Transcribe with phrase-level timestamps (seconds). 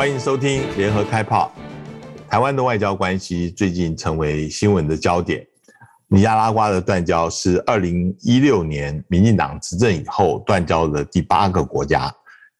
[0.00, 1.52] 欢迎收听联合开炮。
[2.26, 5.46] 台湾的外交关系最近成为新闻的焦点。
[6.08, 12.10] 尼加拉瓜的断交是二零一六年民进党执政以后断交的第八个国家，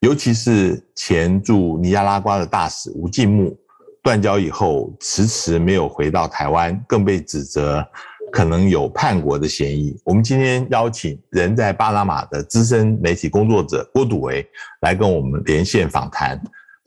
[0.00, 3.58] 尤其是前驻尼加拉瓜的大使吴敬木
[4.02, 7.82] 断交以后迟迟没有回到台湾，更被指责
[8.30, 9.98] 可能有叛国的嫌疑。
[10.04, 14.46] 我们今天邀请人在巴拿马的资深媒体工作者郭笃维
[14.82, 16.38] 来跟我们连线访谈。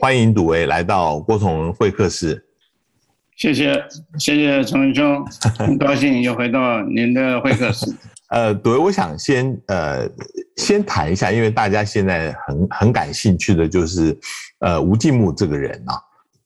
[0.04, 2.46] 欢迎赌维来到郭崇文会客室。
[3.38, 3.82] 谢谢，
[4.20, 5.26] 谢谢崇文兄，
[5.58, 7.86] 很高兴又回到您的会客室。
[8.28, 10.06] 呃，对，我想先呃
[10.58, 14.14] 先谈一下，因为大家现在很很感兴趣的就是，
[14.60, 15.96] 呃，吴敬木这个人啊，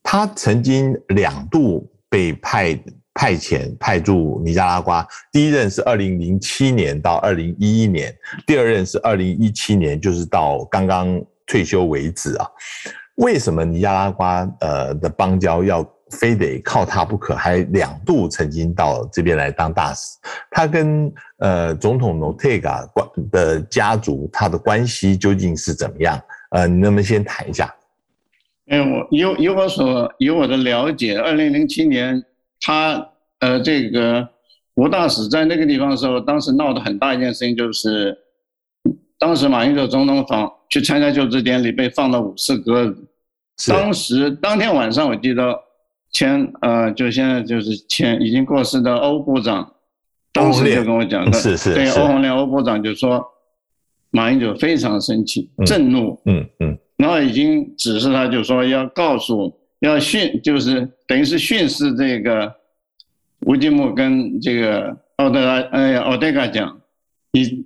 [0.03, 2.80] 他曾经两度被派
[3.16, 12.45] 派遣派驻尼加拉瓜，第一任是二零零七年到二零一一年，第二任是二零一七年，就是到刚刚退休为止啊。
[13.18, 15.88] 为什么尼加拉瓜呃的邦交要？
[16.10, 20.18] 非得靠他不可，还两度曾经到这边来当大使。
[20.50, 26.18] 他跟呃总统诺特嘎关的家族，他的关系究竟是怎么样？
[26.52, 27.76] 呃，你能不能先谈一下？
[28.68, 32.23] 哎，我有有我所有我的了解，二零零七年
[32.62, 33.06] 他
[33.40, 34.26] 呃这个
[34.76, 38.18] 吴大使在那个地方的时候，当时闹得很大一件事情，就是
[39.20, 43.08] 当时马英九总统访去参加就职典礼，被放了五次鸽子。
[43.68, 45.64] 当时当天晚上，我记得。
[46.10, 49.73] 前呃，就现在就是前已经过世的欧部长，
[50.32, 53.23] 当时就跟我讲的，是是，对欧红莲欧部长就说，
[54.10, 62.52] 马英九非常生气、震怒，嗯嗯，然后已经指示他，就说要告诉、要训，就是等于是训示这个
[63.42, 66.80] 吴金木跟这个奥德拉，哎奥德嘎讲，
[67.34, 67.66] 你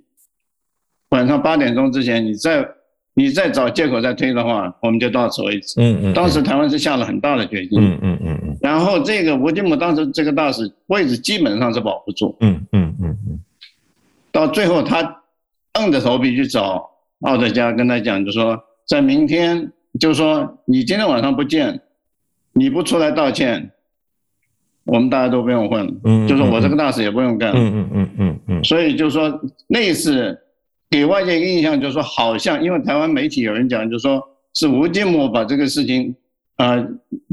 [1.10, 2.68] 晚上八点钟之前，你再。
[3.14, 5.74] 你再找借口再推的话，我们就到此为止。
[5.78, 6.14] 嗯嗯。
[6.14, 7.78] 当时台湾是下了很大的决心。
[7.78, 8.56] 嗯嗯嗯嗯。
[8.62, 12.34] 然后这个吴金木当时这个大使位置基本上是保不住。
[12.40, 13.38] 嗯嗯嗯嗯。
[14.30, 15.02] 到最后他
[15.78, 16.88] 硬着头皮去找
[17.20, 21.78] 奥德加，跟他讲，就说在明天，就说你今天晚上不见，
[22.54, 23.70] 你不出来道歉，
[24.84, 25.92] 我们大家都不用混了。
[26.04, 26.26] 嗯。
[26.26, 27.60] 就说我这个大使也不用干了。
[27.60, 28.64] 嗯嗯嗯嗯嗯。
[28.64, 30.38] 所以就说那次。
[30.92, 34.22] 给外界一个印象就是说，好像因为台湾媒体有人讲，就是说
[34.52, 36.14] 是吴建木把这个事情，
[36.58, 36.86] 呃，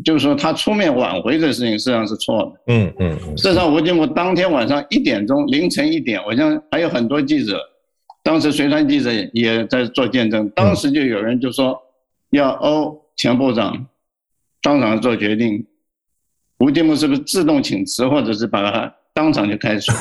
[0.05, 2.73] 就是说他出面挽回这个事情，实际上是错的。
[2.73, 3.37] 嗯嗯。
[3.37, 7.59] 事实上，吴建木当天晚上一点钟，凌晨一点，我想还有很多记者，
[8.23, 10.49] 当时随团记者也在做见证。
[10.51, 11.77] 当时就有人就说
[12.29, 13.85] 要欧前部长
[14.61, 15.65] 当场做决定，
[16.59, 18.95] 吴建木是不是自动请辞，或者是把他？
[19.19, 19.91] 当场就开除，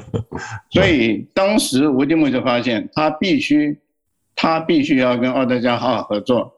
[0.72, 3.78] 所以当时吴金木就发现，他必须，
[4.34, 6.50] 他必须要跟奥德加好好合作，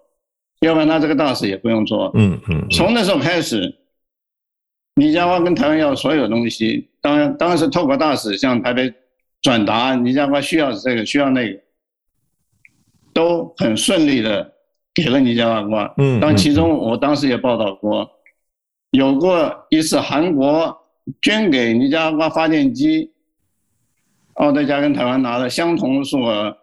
[0.61, 2.13] 要不然他这个大使也不用做。
[2.15, 2.65] 嗯嗯。
[2.71, 3.77] 从那时候开始，
[4.95, 8.95] 尼加瓜跟台湾要所有东西，当然当然是透过大使向台北
[9.43, 11.61] 转达，尼加瓜需要这个需要那个，
[13.13, 14.53] 都很顺利的
[14.95, 15.93] 给了尼加瓜。
[15.99, 16.21] 嗯。
[16.21, 18.09] 当其中我当时也报道过，
[18.93, 20.79] 有过一次韩国。
[21.21, 23.11] 捐给尼加拉瓜发电机，
[24.35, 26.57] 奥德加跟台湾拿了相同数额，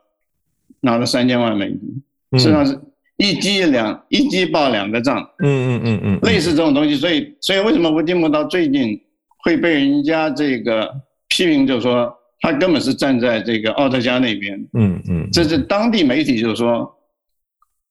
[0.81, 2.03] 拿了三千万美金，
[2.39, 2.79] 实际上是
[3.17, 8.99] 一机两一机报两个账，嗯嗯嗯嗯，类似这种东西，所以所以为什么吴金木到最近
[9.37, 10.89] 会被人家这个
[11.27, 16.95] 批评，就是说他根本是站在这个奥德加那边，嗯嗯，这是当地媒体就是说，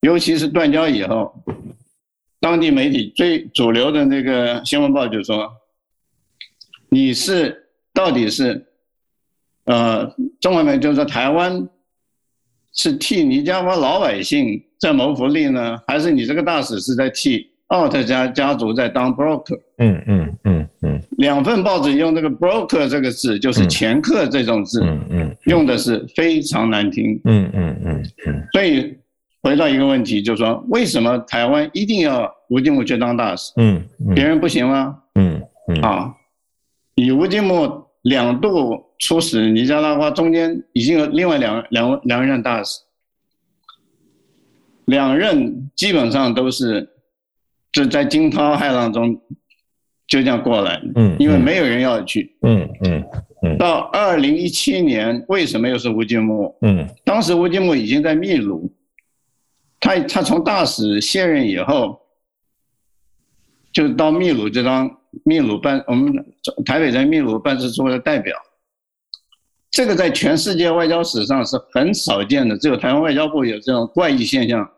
[0.01, 1.33] 尤其是断交以后，
[2.39, 5.51] 当地媒体最主流的那个新闻报就说。
[6.89, 7.55] 你是
[7.93, 8.65] 到底是，
[9.65, 10.09] 呃，
[10.39, 11.67] 中文名就是说台湾
[12.73, 19.59] 是替尼加拉老百姓在谋福利呢，还是你这个大使是在替奥特加家族在当 broker？
[19.77, 21.01] 嗯嗯嗯嗯。
[21.17, 27.19] 两份报纸用这个 broker 这个字，就是掮客这种字，嗯嗯，用的是非常难听。
[27.23, 28.47] 嗯嗯嗯嗯。
[28.51, 28.95] 所以
[29.41, 33.51] 回到一个问题，就是说为什么台湾一定要吴敬武去当大使？
[33.57, 33.81] 嗯，
[34.13, 34.95] 别人不行吗？
[35.15, 35.81] 嗯嗯。
[35.81, 36.13] 啊。
[36.95, 42.79] 以乌金木两度出使尼加拉瓜，中间已经有另外两两两任大使，
[44.85, 46.89] 两任基本上都是
[47.73, 49.13] 就在惊涛骇浪中
[50.07, 53.03] 就这样过来，嗯，因为没有人要去，嗯嗯
[53.43, 53.57] 嗯。
[53.57, 56.55] 到二零一七年，为什么又是乌金木？
[56.61, 58.71] 嗯，当时乌金木已经在秘鲁，
[59.81, 61.99] 他他从大使卸任以后，
[63.73, 64.89] 就到秘鲁这当。
[65.23, 66.13] 秘鲁办我们
[66.65, 68.35] 台北在秘鲁办事处的代表，
[69.71, 74.69] 这个在全世界外交史上是很少见的，只有台湾外交部有这种怪异现象。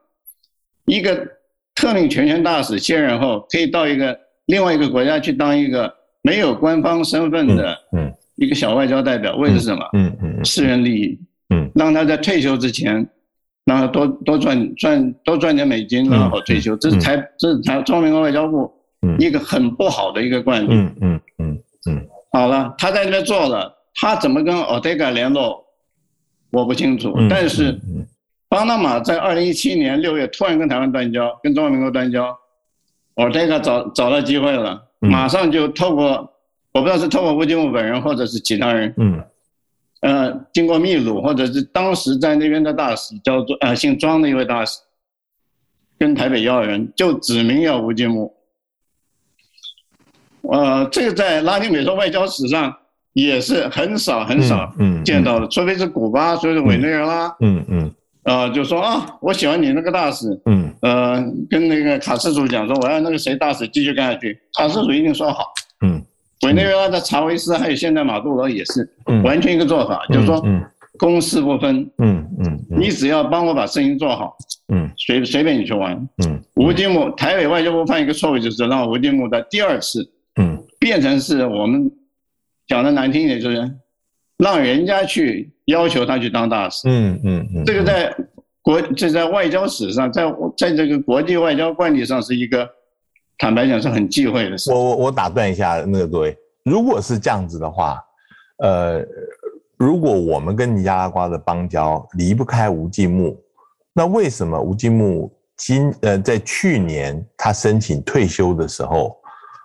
[0.86, 1.28] 一个
[1.76, 9.86] 特命全权大使卸任后，可以到一个另外一个国家去当一个没有官方身份的，嗯，一个小外交代表，为的是什么？
[9.94, 11.20] 嗯嗯，私人利益，
[11.54, 12.96] 嗯，让他在退休之前，
[13.66, 18.74] 让他多多赚赚多赚点美金，然后退休，这是台这是台中华民国外交部
[19.20, 20.68] 一个很不好的一个惯例。
[20.72, 25.64] 嗯嗯嗯嗯，好了，他在那边做了，他怎么跟奥特加联络？
[26.52, 27.78] 我不清楚，但是
[28.48, 32.34] 巴拿马在二零一七年六月突然跟台湾断交，跟中华民国断交，
[33.16, 36.32] 我这个找找到机会了，马上就透过，
[36.72, 39.22] 我不知道是透过吴金木本人或者是其他人，嗯，
[40.00, 44.80] 呃，经过秘鲁或者是当时在那边的大使，叫做呃姓庄的一位大使，
[46.00, 48.34] 跟台北要人，就指名要吴金木，
[50.52, 52.74] 呃，这个在拉丁美洲外交史上。
[53.14, 54.72] 也是很少很少
[55.04, 57.92] 见到的，除非是古巴，除非是委内瑞拉，嗯嗯，
[58.22, 61.16] 啊，就说啊，我喜欢你那个大使，嗯，呃，
[61.50, 65.46] 跟那个卡斯楚讲说，我要那个谁大使继续干下去，卡斯楚一定说好，
[65.84, 66.00] 嗯，
[66.46, 68.88] 委内瑞拉的查韦斯还有现在马杜罗也是，
[69.24, 70.40] 完全一个做法，就是说
[71.00, 74.38] 公私不分，嗯嗯，你只要帮我把生意做好，
[74.72, 80.08] 嗯，随随便你去玩，嗯，吴金木台北外交部犯一个错误，就是让吴金木的第二次，
[80.38, 81.92] 嗯，变成是我们。
[82.70, 83.76] 讲的难听一点，就是
[84.36, 86.86] 让人家去要求他去当大使。
[86.90, 88.14] 嗯嗯嗯，这个在
[88.62, 90.26] 国这在外交史上，在
[90.58, 92.70] 在这个国际外交惯例上，是一个
[93.38, 94.70] 坦白讲是很忌讳的事。
[94.70, 98.04] 我我我打断一下，那个各位，如果是这样子的话，
[98.58, 99.02] 呃，
[99.78, 103.42] 如果我们跟尼加拉瓜的邦交离不开吴季木，
[103.94, 109.16] 那为什么吴季木今呃在去年他申请退休的时候，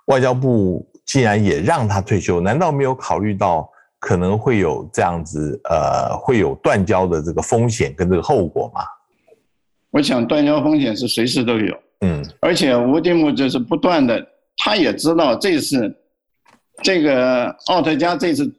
[0.07, 0.89] 外交部？
[1.05, 3.69] 既然也让他退休，难道没有考虑到
[3.99, 8.83] 可能会有这样子呃，会有断交的这个风险跟这个后果吗？
[9.91, 14.25] 我想断交风险是随时都有，嗯，而且吴金木就是不断的，
[14.57, 15.93] 他也知道这次
[16.83, 18.51] 这个奥特加这次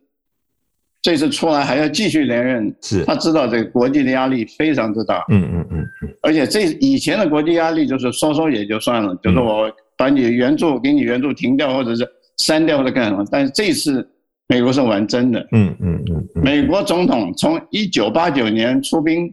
[1.02, 9.72] 这次出来还要继续连任，是他知道这个国际的压力非常之大，嗯嗯嗯嗯，而且这以前的国际压力就是说说也就算了，就是我
[10.04, 12.06] 把你援助给你援助停掉或者是。
[12.38, 13.24] 删掉或者干什么？
[13.32, 14.06] 但是这次
[14.48, 15.40] 美国是玩真的。
[15.52, 16.42] 嗯嗯嗯。
[16.44, 19.32] 美国总统从一九八九年出兵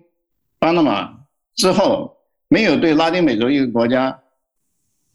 [0.59, 1.11] 巴拿马
[1.57, 2.15] 之后，
[2.49, 4.17] 没有对拉丁美洲一个国家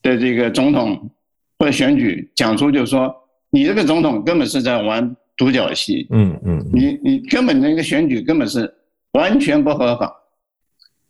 [0.01, 1.11] 的这个总统
[1.59, 3.15] 或者选举讲出，就是说
[3.51, 6.07] 你这个总统根本是在玩独角戏。
[6.09, 6.65] 嗯嗯。
[6.73, 8.69] 你你根本那个选举根本是
[9.13, 10.11] 完全不合法。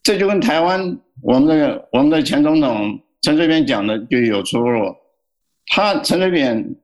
[0.03, 4.95] 这就跟台湾我们这个我们的前总统陈水扁讲的就有出入。
[5.65, 6.75] 他陈水扁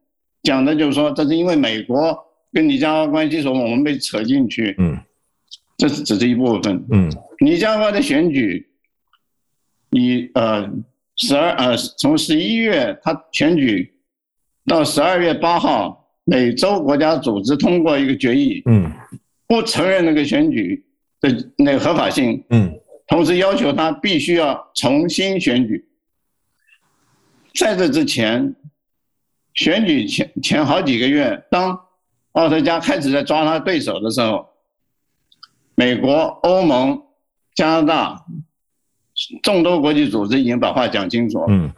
[0.41, 2.17] 讲的就是说，这是因为美国
[2.51, 4.97] 跟尼加拉关系，所我们被扯进去，嗯，
[5.77, 7.11] 这是只是一部分，嗯，
[7.41, 8.67] 尼加拉的选举，
[9.91, 10.67] 你呃
[11.17, 13.93] 十二呃从十一月他选举
[14.65, 18.91] 到十二月八号，美洲国家组织通过一个决议，嗯，
[19.45, 20.83] 不承认那个选举
[21.19, 22.73] 的那个合法性，嗯，
[23.05, 25.85] 同时要求他必须要重新选举，
[27.55, 28.55] 在这之前。
[29.53, 31.77] 选举前前好几个月，当
[32.31, 34.47] 奥特加开始在抓他对手的时候，
[35.75, 36.13] 美国、
[36.43, 36.97] 欧盟、
[37.53, 38.25] 加拿大
[39.43, 41.43] 众多国际组织已经把话讲清楚。
[41.49, 41.69] 嗯，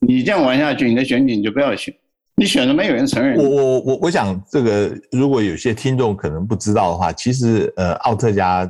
[0.00, 1.94] 你这样玩下去，你的选举你就不要选，
[2.34, 3.38] 你选了没有人承认。
[3.38, 8.68] 我我我我想这个，如果有些听众可能不知道的话，其实呃，奥特加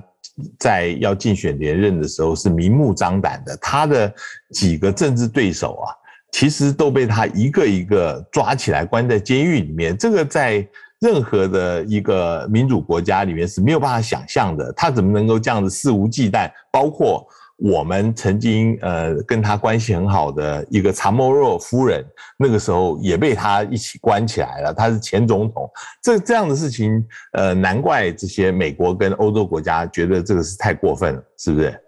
[0.58, 4.12] 在要竞选连任的时候是明目张胆的，他的
[4.50, 5.96] 几个政治对手啊。
[6.32, 10.66] 其实都被他一个一个抓起来关在监狱里面，这个在
[11.00, 14.72] 任何的一个民主国家里面是没有办法想象的。
[14.74, 16.50] 他怎么能够这样子肆无忌惮？
[16.70, 22.04] 包括我们曾经呃跟他关系很好的一个查莫若夫人，
[22.38, 24.72] 那个时候也被他一起关起来了。
[24.72, 25.70] 他是前总统，
[26.02, 31.78] 这这样的事情，呃，难怪这些美国跟欧洲国家觉得这个是太过分了，是不是？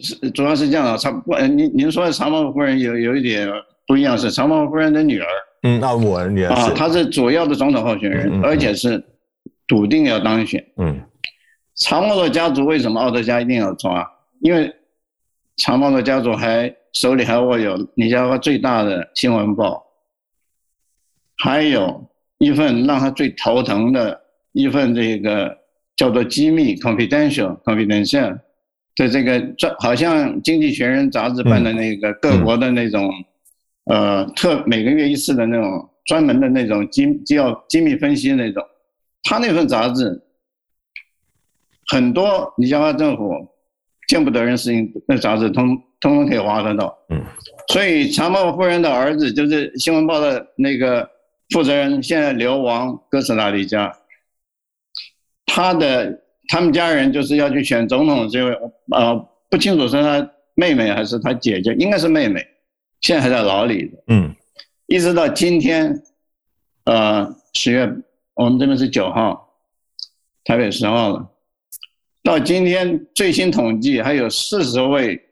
[0.00, 3.48] 是，主要是这样的，长不，您您说的长毛夫人有有一点
[3.86, 5.26] 不一样，是长毛夫人的女儿。
[5.62, 9.02] 嗯，那我也是啊，她是主要的总统候选人，而且是
[9.66, 10.64] 笃定要当选。
[10.78, 11.00] 嗯，
[11.74, 14.08] 长毛的家族为什么奥德加一定要抓？
[14.40, 14.74] 因为
[15.56, 19.84] 长毛的家族还手里还握有尼加拉最大的新闻报，
[21.36, 24.18] 还有一份让他最头疼的
[24.52, 25.54] 一份这个
[25.94, 28.38] 叫做机密 （confidential confidential）。
[29.00, 33.10] 在这个专好像《经济学人》杂志办的那个各国的那种，
[33.84, 38.62] 呃，特每个月一次的那种专门的那种机要机密分析那种，
[39.22, 40.20] 他那份杂志，
[41.86, 43.48] 很多尼加拉政府
[44.06, 46.94] 见不得人事情，那杂志通通通可以挖得到。
[47.08, 47.24] 嗯，
[47.68, 51.08] 所以查莫夫人的儿子就是新闻报的那个
[51.54, 53.90] 负责人，现在流亡哥斯达黎加。
[55.46, 58.58] 他的他们家人就是要去选总统，这位
[58.90, 59.14] 呃
[59.48, 62.44] 不清楚是他妹妹还是他姐姐，应该是妹妹，
[63.00, 64.34] 现在还在牢里嗯，
[64.86, 66.02] 一直到今天，
[66.86, 67.88] 呃十月
[68.34, 69.48] 我们这边是九号，
[70.42, 71.30] 台北十号了。
[72.24, 75.22] 到今天最新统计，还有四十位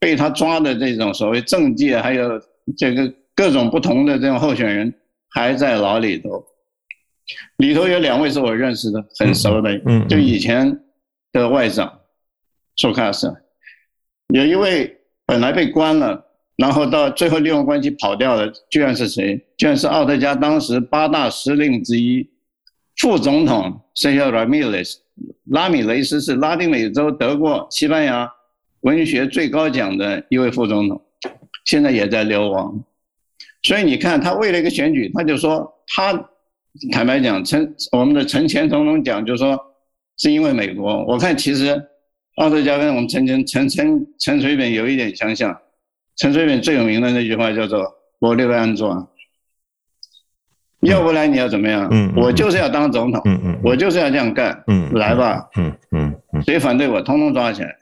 [0.00, 2.28] 被他抓的这种所谓政界，还有
[2.76, 4.92] 这个各种不同的这种候选人
[5.28, 6.44] 还在牢里头。
[7.56, 9.78] 里头有两位是我认识的，很熟的，
[10.08, 10.80] 就以前
[11.32, 12.00] 的外长
[12.76, 13.34] 苏卡斯，
[14.28, 16.24] 有一位本来被关了，
[16.56, 19.44] 然后到最后利用关系跑掉了，居然是谁？
[19.56, 22.28] 居然是奥特加当时八大司令之一，
[22.96, 25.00] 副总统塞肖拉米雷斯。
[25.46, 28.30] 拉米雷斯是拉丁美洲得过西班牙
[28.80, 31.02] 文学最高奖的一位副总统，
[31.64, 32.84] 现在也在流亡。
[33.62, 36.12] 所以你看，他为了一个选举，他就说他
[36.92, 39.58] 坦白讲，陈我们的陈前总统讲，就说
[40.16, 41.04] 是因为美国。
[41.06, 41.80] 我看其实
[42.36, 45.56] 奥特加跟我们陈前陈陈陈水扁有一点相像。
[46.16, 47.86] 陈水扁最有名的那句话叫做
[48.20, 49.06] “我六安装”。
[50.80, 51.88] 要不然你要怎么样？
[51.90, 53.20] 嗯，我就是要当总统。
[53.24, 54.62] 嗯嗯，我就是要这样干。
[54.66, 55.46] 嗯，来吧。
[55.56, 57.74] 嗯嗯嗯，谁反对我，通通抓起来。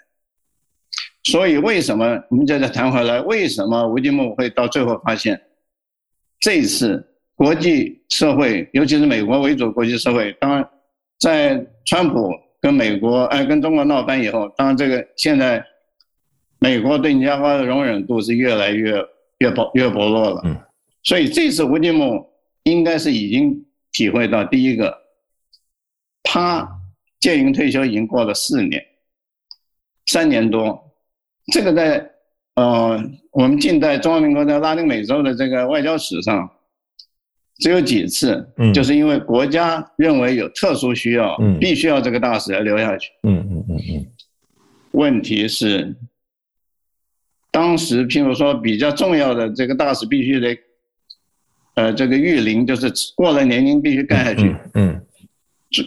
[1.24, 3.20] 所以为什么我们再再谈回来？
[3.22, 5.40] 为什么吴金木会到最后发现，
[6.40, 10.68] 这次国际社会，尤其是美国为主国际社会，当然
[11.18, 15.64] 在川普跟美国哎跟中国闹翻以后，当然这个现在
[16.58, 18.94] 美国对尼加拉的容忍度是越来越
[19.38, 20.40] 越薄越薄弱了。
[20.44, 20.56] 嗯，
[21.02, 22.32] 所以这次吴金木。
[22.64, 23.62] 应该是已经
[23.92, 24.96] 体会到，第一个，
[26.22, 26.66] 他
[27.20, 28.82] 建营退休已经过了四年，
[30.06, 30.82] 三年多，
[31.52, 32.10] 这个在
[32.54, 32.98] 呃
[33.32, 36.50] 我们近代中华民国在拉丁美洲的这个外交史上，
[37.58, 43.10] 只有几次，嗯就是因为国家认为有特殊需要，嗯必须要这个大使要留下去。
[43.22, 44.06] 嗯嗯嗯嗯。
[44.92, 45.94] 问题是，
[47.50, 50.58] 当时譬如说比较重要的这个大使必须得。
[51.76, 55.04] 呃，这个育龄就是过了年龄必须干下去，嗯，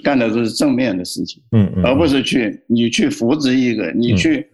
[0.03, 4.45] 干的都是正面的事情，嗯，而不是去你去扶植一个，你去，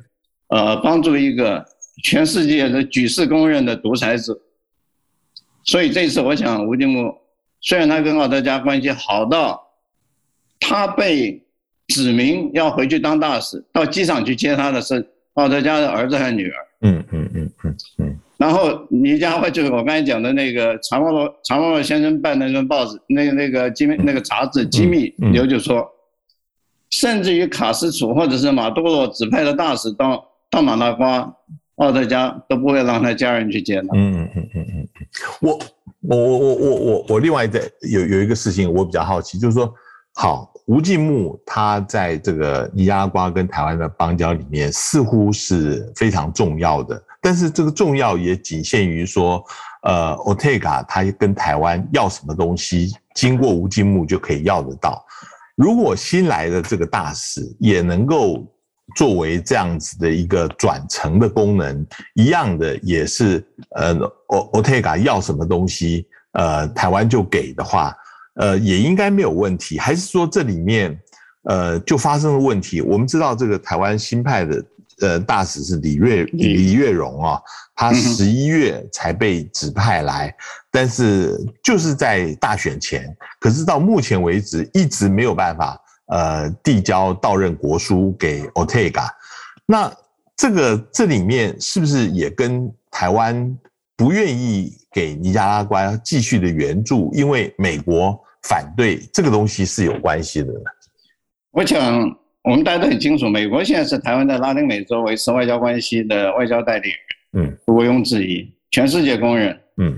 [0.50, 1.66] 呃，帮助一个
[2.04, 4.40] 全世界的举世公认的独裁者。
[5.64, 7.14] 所以这次我想，吴金木
[7.62, 9.62] 虽然他跟奥德加关系好到，
[10.60, 11.42] 他被
[11.88, 16.56] 指明要回去当大使，到机场去接他的是奥德加的儿子还是女儿？
[16.82, 18.20] 嗯嗯嗯嗯嗯。
[18.38, 25.90] 然后你家伙就是我刚才讲的那个查莫罗查莫罗先生办的那份报纸，那个那个机密那个杂志机密刘就说，
[26.90, 31.34] 甚至于卡斯楚或者是马杜罗指派的大使到到马拉瓜、
[31.76, 33.96] 奥特加都不会让他家人去见他。
[33.96, 34.88] 嗯嗯嗯嗯嗯。
[35.42, 35.60] 我
[36.02, 37.62] 我我我我我我另外在
[37.92, 39.74] 有有一个事情我比较好奇，就是说，
[40.14, 47.02] 好吴敬木他在这个尼加拉瓜跟台湾的邦交里面似乎是非常重要的。
[47.22, 49.42] 但是这个重要也仅限于说，
[49.84, 55.04] 呃，Otega 他跟台湾要什么东西，经过吴金木就可以要得到。
[55.56, 58.46] 如果新来的这个大使也能够
[58.96, 61.86] 作为这样子的一个转乘的功能，
[62.16, 63.46] 一样的也是
[63.76, 63.94] 呃
[64.28, 67.96] ，O Otega 要什么东西，呃，台湾就给的话，
[68.36, 69.78] 呃，也应该没有问题。
[69.78, 70.98] 还是说这里面
[71.44, 72.82] 呃就发生了问题？
[72.82, 74.64] 我们知道这个台湾新派的。
[75.02, 77.42] 呃，大使是李月李李月荣啊，
[77.76, 80.34] 他十一月才被指派来，
[80.72, 85.82] 但是就是在大选前，可是到目前为止一直没有办法
[86.14, 89.08] 呃递交到任国书给 Otega。
[89.66, 89.92] 那
[90.38, 93.58] 这个这里面是不是也跟台湾
[93.98, 100.60] 不愿意给尼加拉瓜继续的援助，因为美国反对这个东西是有关系的呢？
[101.52, 102.16] 我想。
[102.44, 106.90] 我们大家都很清楚，美国现在是台湾在拉丁美洲维持外交关系的外交代理
[107.32, 109.98] 人，嗯，毋庸置疑，全世界公认，嗯。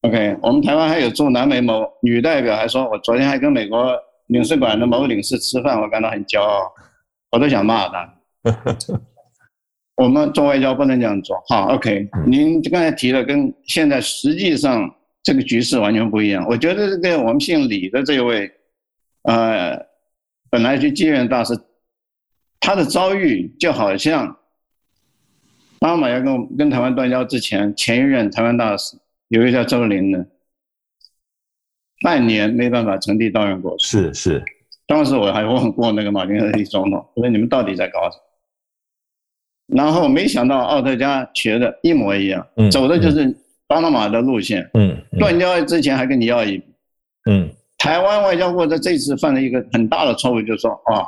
[0.00, 3.94] OK，我们台湾还有驻南美某女代表还说，我昨天还跟美国
[4.28, 6.72] 领事馆的某领事吃饭，我感到很骄傲，
[7.32, 8.14] 我都想骂他。
[9.96, 11.36] 我们做外交不能这样做。
[11.48, 14.88] 好，OK，您刚才提的，跟现在实际上
[15.22, 16.46] 这个局势完全不一样。
[16.48, 18.50] 我觉得这个我们姓李的这位，
[19.24, 19.86] 呃。
[20.50, 21.52] 本来去接任大使，
[22.58, 24.34] 他的遭遇就好像，
[25.78, 28.96] 巴马要跟跟台湾断交之前，前一任台湾大使
[29.28, 30.26] 有一个叫周林的，
[32.00, 33.74] 半年没办法成立到任国。
[33.78, 34.42] 是是，
[34.86, 38.22] 当时我还问过那个马丁和利总统，我说你们到底在搞什么？
[39.76, 43.36] 然后没想到奥特加学的一模一样，走的就是
[43.66, 46.64] 巴拿马的路线，嗯，断交之前还跟你要一笔，
[47.30, 51.04] 嗯，台湾外交部在这次犯了一个很大的错误，就是说啊，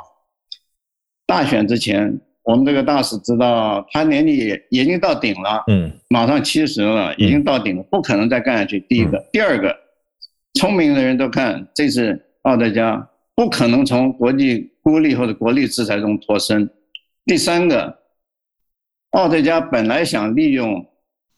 [1.25, 8.79] 大选之前，我们这个大使知道他年龄已经到顶了，嗯，马上七十了，已经到顶了，不可能再干下去。
[8.81, 9.75] 第一个，第二个，
[10.61, 16.69] 聪明的人都看这次奥特加不可能从国际孤立或者国力制裁中脱身。
[17.25, 17.99] 第三个。
[19.09, 20.85] 奥特加本来想利用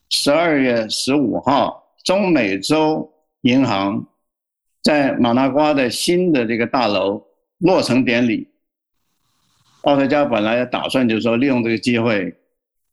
[0.10, 3.10] 十二月十五号中美洲
[3.44, 4.06] 银行
[4.84, 7.26] 在马纳瓜的新的这个大楼
[7.60, 8.50] 落成典礼，
[9.84, 12.36] 奥特加本来打算就是说利用这个机会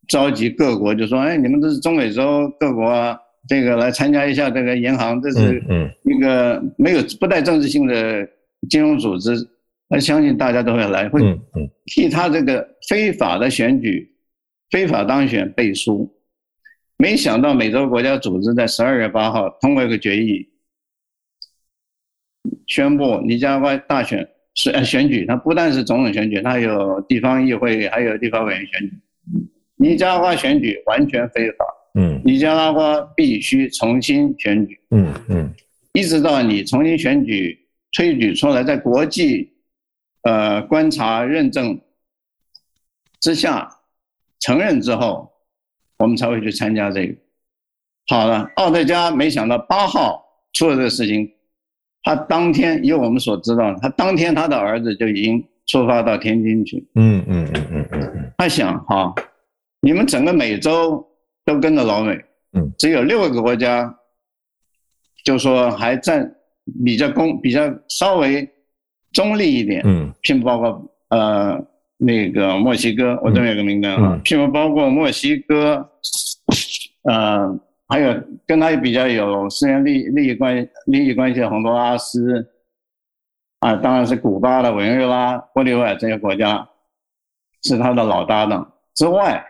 [0.06, 3.18] 召集各国，就说哎，你们这是中美洲各国
[3.50, 5.60] 这个来参加一下这个银行，这是
[6.04, 8.24] 一个没有不带政治性的
[8.68, 9.34] 金融组织，
[9.88, 11.20] 我相信大家都会来，会
[11.86, 14.08] 替他这个非法的选举。
[14.70, 16.08] 非法当选背书，
[16.96, 20.48] 没想到美洲国家组织在十二月八号通过一个决议，
[22.68, 28.92] 宣布尼加拉瓜大选是呃选举，它不但是总统选举，它有地方议会，还有地方委员选举。
[29.74, 35.54] 尼加拉瓜选举完全非法，嗯，尼加拉瓜必须重新选举，嗯嗯，
[35.92, 37.58] 一直到你重新选举
[37.92, 39.52] 推举出来，在国际
[40.22, 41.80] 呃观察认证
[43.20, 43.76] 之下。
[44.42, 45.30] 承认之后，
[45.98, 47.14] 我们才会去参加这个。
[48.06, 51.30] 好了，奥特加没想到八号出了这个事情，
[52.02, 56.82] 他当天以我们所知道，他当天他的儿子就已经出发到天津去。
[56.94, 58.32] 嗯嗯嗯嗯嗯。
[58.38, 59.14] 他想哈，
[59.82, 61.06] 你们整个美洲
[61.44, 63.94] 都跟着老美，嗯，只有六个国家，
[65.24, 66.34] 就说还占
[66.84, 68.48] 比较公、比较稍微
[69.12, 71.66] 中立一点，嗯，并不包括呃。
[72.02, 75.86] 那个墨西哥，我这边有个名单啊，譬如包括墨西哥，
[77.02, 78.14] 呃，还有
[78.46, 82.50] 跟他比较有私人利利益关利益关系的洪都拉斯，
[83.58, 86.66] 啊，当然是古巴的委内瑞拉、玻利维亚这些国家
[87.64, 88.72] 是他的老搭档。
[88.94, 89.44] 之外，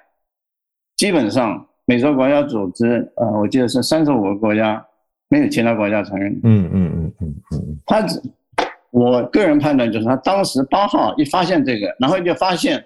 [0.97, 4.81] 基本上美洲国家组织，呃，我记得是三十五个国家，
[5.29, 6.33] 没有其他国家承认。
[6.45, 8.23] 嗯嗯嗯嗯嗯，他只。
[8.93, 12.85] 我个人判断就是，他当时八号一发现这个，然后就发现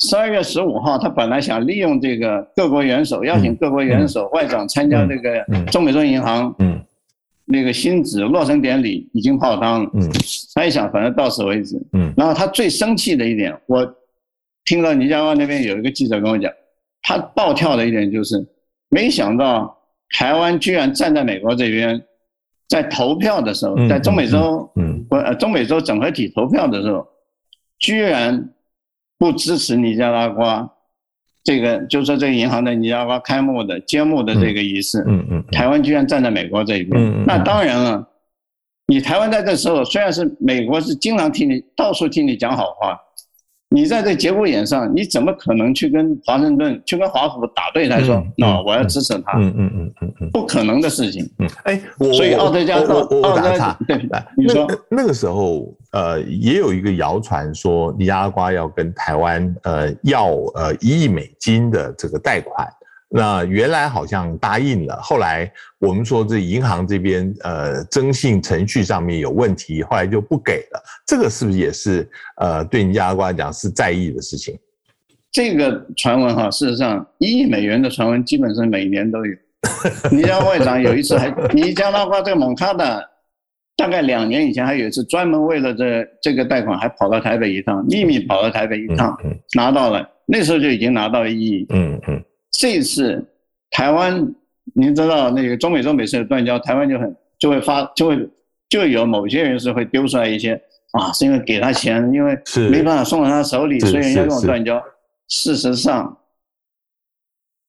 [0.00, 6.80] 十二月十五号，他本来想利用这个各国元首邀请各国元首外长参加这个中美洲银行嗯
[7.44, 9.90] 那个新址落成典礼，已经泡汤了。
[10.56, 11.80] 他一想，反正到此为止。
[11.92, 13.94] 嗯然后他最生气的一点，我
[14.64, 16.52] 听到尼加拉那边有一个记者跟我讲，
[17.10, 18.46] 他暴跳的一点就是，
[18.88, 19.76] 没想到
[20.10, 22.00] 台湾居然站在美国这边。
[22.68, 27.04] 在投票的时候，在中美洲，嗯，呃，中美洲整合体投票的时候，
[27.80, 28.48] 居然
[29.18, 30.70] 不支持尼加拉瓜，
[31.42, 38.08] 这个就是说这个银行的尼加拉瓜开幕的揭幕的这个仪式，嗯嗯，台湾居然站在美国这一边，那当然了，
[38.86, 42.96] 你台湾在这时候虽然是美国是经常听你到处听你讲好话。
[43.72, 49.38] 你在这节骨眼上，你怎么可能去跟华盛顿、去跟华府打对台，说啊，我要支持他？
[49.38, 51.24] 嗯嗯嗯嗯嗯，不可能的事情。
[51.38, 53.96] 嗯，哎，所以奥德加到奥特加，对，
[54.36, 62.68] 你说那个时候，呃，也有一个谣传说，尼加拉瓜要跟台湾呃要呃一亿美金的这个贷款。
[63.12, 70.80] 那原来好像答应了，后来我们说这银行这边呃征信程序上面有问题，后来就不给了。
[71.04, 74.56] 这个是不是也是呃对尼加拉瓜来讲是在意的事情？
[75.32, 79.32] 这个传闻哈，事实上一亿美元的传闻基本上每年都有。
[80.12, 83.04] 尼加外长有一次还尼加拉瓜这个蒙卡的，
[83.76, 89.16] 大概两年以前还有一次专门为了这这个贷款还跑到台北一趟，秘密跑到台北一趟，
[89.56, 91.66] 拿到了，那时候就已经拿到一亿。
[91.70, 92.24] 嗯嗯。
[92.60, 93.24] 这次
[93.70, 94.22] 台湾，
[94.74, 98.28] 您知道那个中美洲美的断交，台湾就很就会发就会
[98.68, 102.38] 就有某些人是会丢出来一些啊，是因为给他钱，因为
[102.70, 104.78] 没办法送到他手里，所以人家跟我断交。
[105.28, 106.14] 事实上，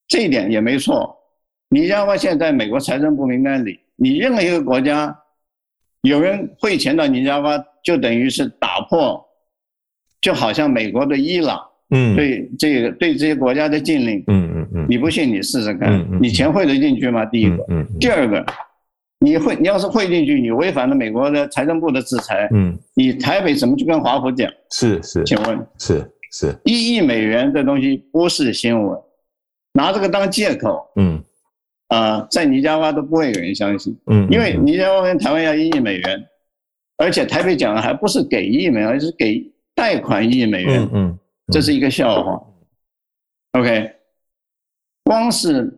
[0.10, 1.18] 这一点也没错。
[1.70, 5.18] 尼加拉现在在美国财政部名单里，你任何一个国家
[6.02, 9.26] 有人汇钱到尼加拉，就等于是打破，
[10.20, 11.66] 就好像美国的伊朗。
[11.94, 14.61] 嗯，对这个对这些国家的禁令，嗯嗯嗯，
[14.92, 17.26] 你不信你试试看，你钱汇得进去吗？
[17.28, 18.46] 第一个，嗯，第二个，
[19.20, 24.52] 你汇你要是汇进去，你违反了美国的财政部的制裁，嗯，你台北怎么去跟华府讲？
[24.70, 29.00] 是是，请问是是，一亿美元这东西不是新闻，
[29.72, 31.24] 拿这个当借口，嗯，
[31.88, 36.24] 啊，在尼加拉都不会有人相信，嗯，因为尼加拉跟台湾要一亿美元，
[36.98, 41.18] 而且台北讲的还不是给一亿美元，而是给贷款一亿美元，嗯。
[41.52, 42.42] 这是一个笑话
[43.60, 43.92] ，OK，
[45.12, 45.78] 光是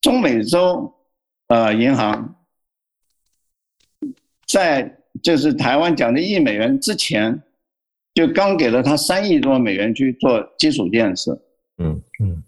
[0.00, 0.90] 中美洲
[1.48, 2.34] 呃银行，
[4.46, 4.90] 在
[5.22, 7.42] 就是台湾讲的亿美元之前，
[8.14, 11.38] 就刚给了他三亿多美元去做基础建设。
[11.76, 12.42] 嗯嗯，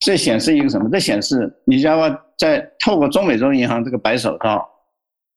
[0.00, 0.86] 这显示一个什么？
[0.92, 2.20] 这显示你知道吗？
[2.36, 4.68] 在透过中美洲银行这个白手套，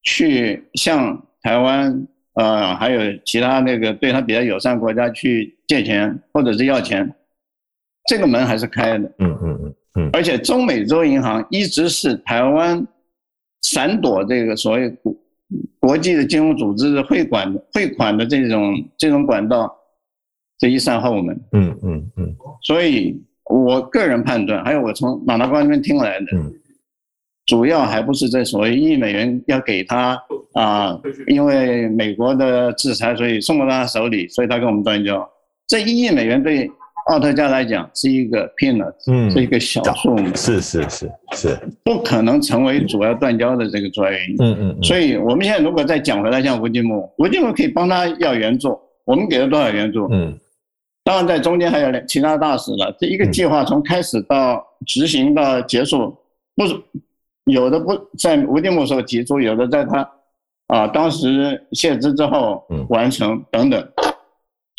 [0.03, 7.15] 去向台湾呃还有其他那个对他比较友善国家去借钱或者是要钱。
[8.09, 12.83] 这个门还是开的，嗯嗯嗯嗯，而且中美洲银行一直是台湾
[13.61, 15.15] 闪躲这个所谓国
[15.79, 19.71] 国际的金融组织的汇款汇款的这种这种管道
[20.57, 26.25] 这一扇后门，嗯嗯嗯，所以我个人判断，还有我从马大光那边听来的，
[27.45, 30.19] 主要还不是这所谓一亿美元要给他
[30.53, 35.29] 啊，因为美国的制裁，所以送到他手里，所以他跟我们断交，
[35.67, 36.67] 这一亿美元对。
[37.09, 50.07] 奥特加来讲是一个 peanut，嗯，是一个小数目，是是是是，不可能成为主要断交的这个主要原因，嗯嗯，所以我们现在如果再讲回来，像吴金木，吴金木可以帮他要援助，我们给了多少援助？
[50.11, 50.37] 嗯，
[51.03, 56.15] 当然在中间还有其他大使了，这一个计划从开始到执行到结束，
[56.55, 56.75] 不是
[57.45, 60.07] 有的不在吴金木时候提出，有的在他
[60.67, 63.83] 啊当时卸职之后完成等等。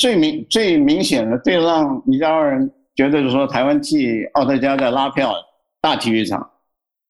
[0.00, 5.34] 最明最明显的，最让尼加拉人觉得就是说，台湾替奥特加在拉票，
[5.82, 6.50] 大体育场，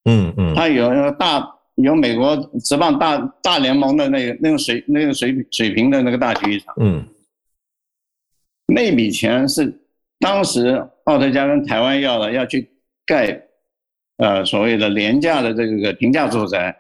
[0.06, 7.06] 嗯嗯，他有那个大有美国职棒大大联盟的那个那个水那个水水平的那个大体育场，嗯，
[8.66, 9.72] 那笔钱是
[10.18, 12.68] 当时奥特加跟台湾要的，要去
[13.06, 13.40] 盖，
[14.16, 16.76] 呃，所谓的廉价的这个平价住宅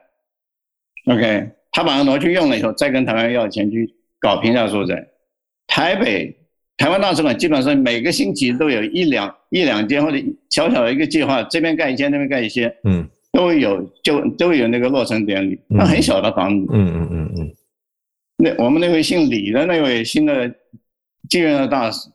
[1.06, 5.06] ，OK，他把它挪去用了以后，再跟台湾要钱去搞平价住宅。
[5.72, 6.36] 台北、
[6.76, 10.18] 台湾大使馆基本上每个星期都有一两一两间或者
[10.50, 15.56] 小小的一个计划，这边盖一间，那边盖一间，嗯，都有就都有那个落成典礼。
[15.68, 17.52] 那很小的房子，嗯嗯嗯嗯。
[18.36, 20.52] 那我们那位姓李的那位新的
[21.28, 22.10] 继任的大使，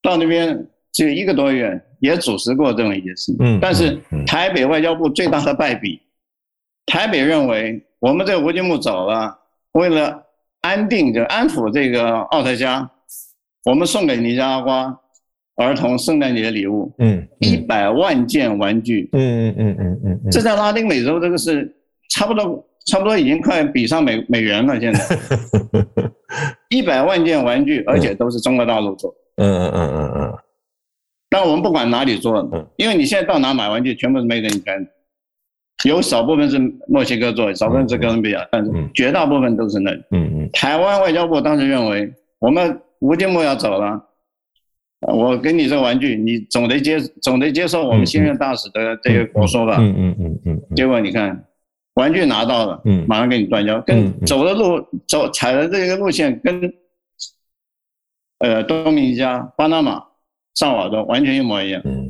[0.00, 3.36] 到那边只有一个多月，也主持过这么一件事。
[3.40, 3.58] 嗯。
[3.60, 6.00] 但是台北外交部最大的败笔，
[6.86, 9.38] 台北认为我们这个吴金木走了，
[9.72, 10.24] 为了。
[10.62, 12.88] 安定就安抚这个奥特加，
[13.64, 14.98] 我们送给尼加拉瓜
[15.56, 21.70] 儿童圣诞节礼物，嗯，一百万件玩具，嗯嗯嗯嗯嗯，这在拉丁美洲这个是
[22.08, 25.00] 差不多差不多已经快比上美美元了，现在。
[26.70, 30.38] 一百万件玩具，而且都是中国大陆做，嗯嗯嗯嗯嗯，
[31.28, 34.86] 但我们不管哪里做，因为你现在到哪买玩具，全部是 made in China。
[35.84, 39.90] 有少部分是墨西哥做，少部分是哥伦比亚，但是绝大部分都是那。
[40.10, 40.50] 嗯嗯。
[40.52, 44.00] 台湾外交部当时认为，我们吴金木要走了，
[45.00, 49.76] 我给你这个玩具，你总得接总得接受我们新任大使的这个国说吧。
[49.80, 50.62] 嗯嗯嗯嗯。
[50.76, 51.44] 结果你看，
[51.94, 56.72] 玩具拿到了，嗯，马上给你断交，跟走的路走踩的这个路线跟，
[58.38, 60.02] 呃，多米尼加、巴拿马、
[60.54, 61.82] 萨瓦多完全一模一样。
[61.84, 62.01] 嗯。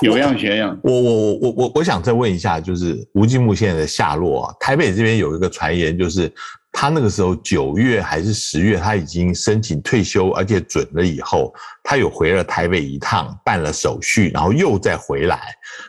[0.00, 0.78] 有样学样。
[0.82, 4.54] 我我我我我我想再问一下，就是吴金木现在的下落啊。
[4.60, 6.32] 台北这边有一个传言，就是
[6.72, 15.40] 他那个时候九月还是十月，他已经申请退休，而且准了以后，他有回了台北一趟，办了手续，然后又再回来。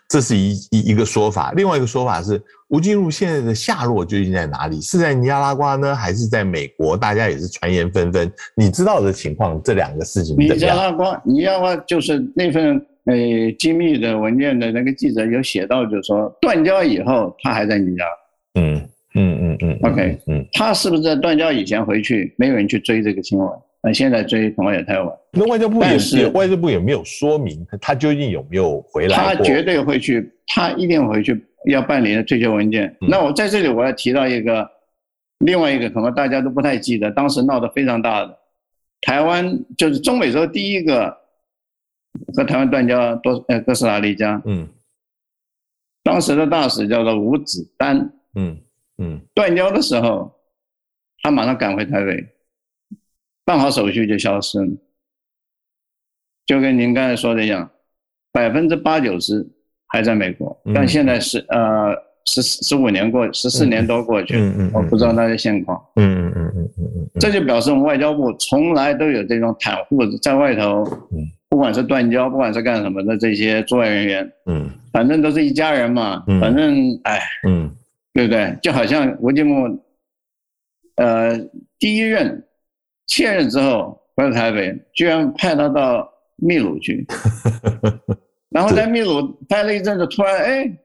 [0.10, 1.52] 这是一一一个说法。
[1.54, 4.82] 另外一个说法是，吴金木现在的下落究竟在哪里？
[4.82, 6.98] 是在尼加拉瓜呢，还是在美国？
[6.98, 8.32] 大家也是传言纷纷。
[8.56, 12.84] 你知道的情况，这两个事情尼加拉瓜，尼加拉瓜就是那份。
[13.06, 18.04] 呃，机密的文件的那个记者有写到，就是说断交以后他还在你家。
[18.60, 18.82] 嗯
[19.14, 19.80] 嗯嗯嗯。
[19.84, 22.34] OK，嗯，他是不是在断交以前回去？
[22.36, 23.48] 没有人去追这个新闻，
[23.84, 25.08] 那现在追可能也太晚。
[25.34, 29.16] 那外交部也是，外交部也没有说明他究竟有没有回来。
[29.16, 32.92] 他绝对会去，他一定回去要办理的退休文件。
[33.08, 34.68] 那我在这里我要提到一个，
[35.46, 38.36] 另外一个可能大家都不太记得，当时闹得非常大的，
[39.02, 41.16] 台湾就是中美洲第一个。
[42.36, 44.68] 和台湾断交多呃哥斯达黎加，嗯，
[46.04, 48.58] 当时的大使叫做吴子丹，嗯
[48.98, 50.32] 嗯，断交的时候，
[51.22, 52.28] 他马上赶回台北，
[53.44, 54.68] 办好手续就消失了，
[56.46, 57.70] 就跟您刚才说的一样，
[58.32, 59.46] 百分之八九十
[59.88, 71.30] 还在美国，但现在是呃十十五年过十四年多过去，嗯嗯，我不知道那些现况，嗯嗯嗯嗯嗯嗯，这就表示我们外交部从来都有这种袒护在外头，嗯。
[71.50, 77.72] 不管是断交，不管是干什么的这些驻外人员，嗯，反正都是一家人嘛，反正哎，嗯，
[78.14, 78.58] 对不对？
[78.62, 79.80] 就好像吴建木，
[80.96, 81.38] 呃，
[81.80, 82.44] 第一任
[83.08, 87.06] 卸任之后回到台北，居然派他到秘鲁去，
[88.50, 90.78] 然后在秘鲁待了一阵子，突然哎，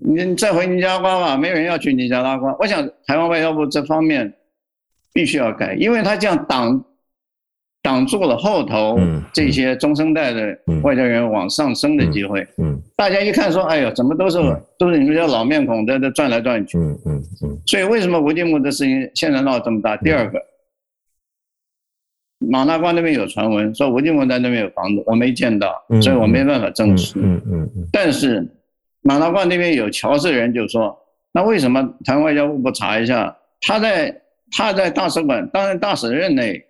[0.00, 2.54] 你再回尼加拉瓜吧，没有人要去尼加拉瓜。
[2.60, 4.32] 我想台湾外交部这方面
[5.12, 6.84] 必须要改，因为他这样挡
[7.84, 8.98] 挡住了后头
[9.30, 12.40] 这些中生代的外交人往上升的机会。
[12.56, 14.38] 嗯，大家一看说，哎呦，怎么都是
[14.78, 16.78] 都是你们这些老面孔在这转来转去。
[16.78, 17.58] 嗯嗯嗯。
[17.66, 19.98] 所以为什么吴敬木的事情现在闹这么大？
[19.98, 20.40] 第二个。
[22.38, 27.18] 马拉瓜那边有传闻说吴敬文在那边有房子，我没见到，所以我没办法证实。
[27.18, 27.86] 嗯嗯嗯。
[27.92, 28.46] 但是
[29.02, 30.98] 马拉瓜那边有侨社人就说，
[31.32, 36.64] 那为什么台湾外交部不查一下他在他在大使馆当然大使任内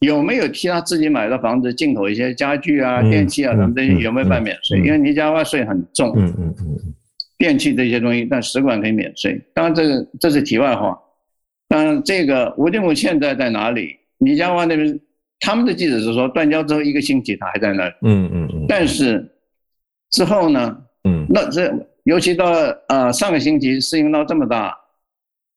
[0.00, 4.78] 有没有替他自己买的房子进口一些家具啊、电器啊什么这些有没有办免税？
[4.78, 6.12] 因为尼加拉税很重。
[6.16, 6.94] 嗯嗯嗯嗯。
[7.36, 9.40] 电器这些东西，但使馆可以免税。
[9.54, 10.98] 当然这个这是题外话。
[11.68, 13.96] 当然这个吴金武现在在哪里？
[14.18, 14.98] 尼加拉那边，
[15.40, 17.94] 他们的记者是说断交之后一个星期他还在那里。
[18.02, 18.66] 嗯嗯嗯。
[18.68, 19.28] 但是
[20.10, 20.76] 之后呢？
[21.04, 21.26] 嗯。
[21.28, 21.72] 那这
[22.04, 22.46] 尤其到
[22.88, 24.74] 呃上个星期事情闹这么大，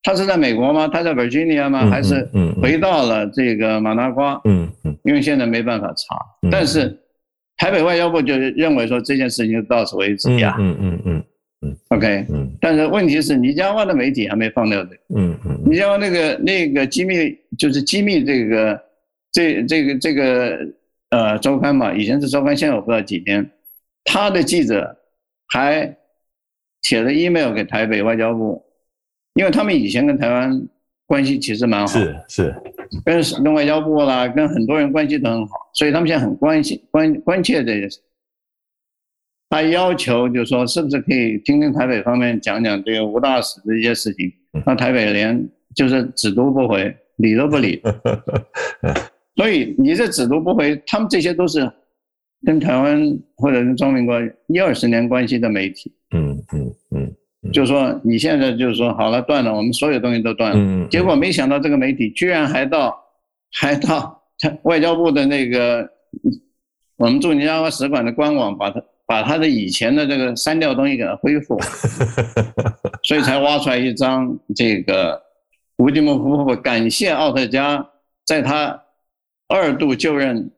[0.03, 0.87] 他是在美国吗？
[0.87, 1.89] 他在 Virginia 吗？
[1.89, 2.27] 还是
[2.61, 4.39] 回到了这个马拉瓜？
[4.45, 4.97] 嗯嗯。
[5.03, 6.17] 因为现在没办法查，
[6.51, 6.97] 但是
[7.57, 10.55] 台北外交部就认为说这件事情就到此为止呀。
[10.59, 11.23] 嗯嗯嗯。
[11.63, 18.83] 嗯，OK，嗯，但是问题是，尼加湾的媒体还没放掉的，嗯嗯，尼加湾那个那个机密就是机密这个
[19.31, 20.57] 这这个这个
[21.11, 23.47] 呃周刊嘛，以前是周刊，现在我不知道几天，
[24.05, 24.97] 他的记者
[25.49, 25.95] 还
[26.81, 28.65] 写了 email 给台北外交部，
[29.35, 30.67] 因为他们以前跟台湾
[31.05, 32.55] 关系其实蛮好，是是，
[33.05, 37.99] 跟跟外交部啦，跟很多人关系都很好，所以他们现在很关心关关切这件事。
[39.49, 44.31] 他要求就是说，是不是可以听听台北方面讲讲这个吴大使的一些事情？
[44.65, 47.81] 那台北连就是只读不回，理都不理。
[49.35, 51.69] 所以你这只读不回，他们这些都是
[52.45, 53.01] 跟台湾
[53.35, 55.93] 或者是中民国一二十年关系的媒体。
[56.15, 57.15] 嗯嗯嗯，
[57.51, 60.87] 就说你现在就是说好了断了，我们所有东西都断了。
[60.89, 62.95] 结果没想到这个媒体居然还到
[63.53, 64.21] 还到
[64.63, 65.89] 外交部的那个
[66.97, 68.81] 我们驻尼加拉使馆的官网把它。
[69.03, 71.59] 把他的以前的这个删掉东西给他恢复，
[73.03, 75.21] 所以才挖出来一张这个
[75.79, 77.85] 乌金木夫妇感谢奥特加
[78.23, 78.81] 在他
[79.49, 80.49] 二度就任，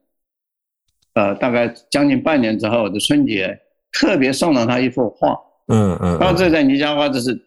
[1.16, 3.60] 呃，大概将近半年之后的春节，
[3.92, 5.36] 特别送了他一幅画。
[5.68, 7.40] 嗯嗯，然后这在尼加拉这是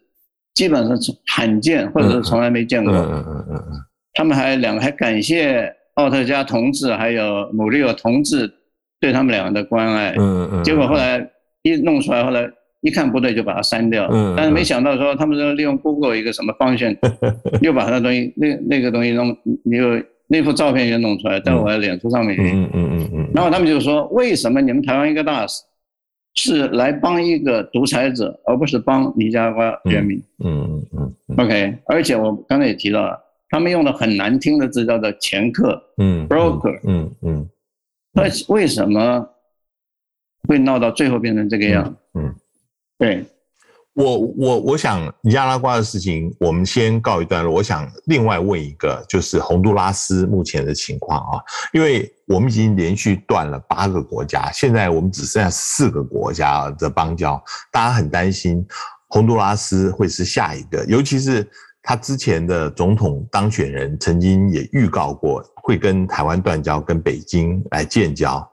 [0.53, 2.93] 基本上是罕见，或者是从来没见过。
[2.93, 3.79] 嗯嗯嗯嗯嗯，
[4.13, 8.53] 他们还两个还感谢奥特加同志，还有努利尔同志。
[8.99, 11.23] 对他们两个的关爱，嗯嗯，结果后来
[11.61, 12.49] 一弄出来，后来
[12.81, 14.09] 一看不对，就把它删掉。
[14.11, 16.91] 嗯，但是没想到说他们说利用 Google 一个什么方向，
[17.61, 22.35] 又把那东西那那个东西弄，你又那幅照片也弄出来，在我的脸书上面。
[22.39, 23.29] 嗯嗯嗯嗯。
[23.35, 25.61] 然后他们就说，为什么你们台湾一个大使
[26.37, 30.21] 是来帮一个独裁者，而不是帮尼加拉人民？
[30.45, 31.35] 嗯嗯嗯。
[31.37, 33.19] OK，而且我刚才也提到了，
[33.49, 37.49] 他们用的很难听的字叫做掮客，嗯，broker，嗯嗯。
[38.13, 38.23] 那
[38.53, 39.27] 为什么
[40.47, 41.95] 会闹到最后变成这个样？
[42.13, 42.33] 嗯，
[42.97, 43.25] 对，
[43.97, 47.51] 我我我想亚拉瓜的事情，我们先告一段落。
[47.51, 51.41] 我想另外问一个，就是洪都拉斯目前的情况啊，
[51.73, 58.63] 因为我们已经连续断了八个国家，现在我们只剩下四个国家的邦交，大家很担心
[59.09, 61.49] 洪都拉斯会是下一个，尤其是
[61.81, 65.43] 他之前的总统当选人曾经也预告过。
[65.63, 68.49] 会跟台湾断交，跟北京来建交。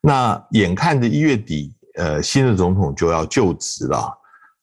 [0.00, 4.10] 那眼看着一月底，呃，新的总统就要就职了。